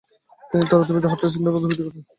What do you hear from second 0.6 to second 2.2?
তার সময়গুলো হাঁটতে ও চিন্তার মধ্যে অতিবাহিত করতেন।